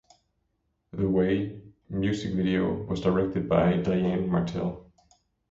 [0.93, 4.91] "The Way" music video was directed by Diane Martel.